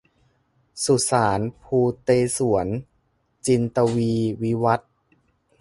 [0.83, 2.67] สุสานภูเตศวร-
[3.45, 4.91] จินตวีร์ วิวัธน์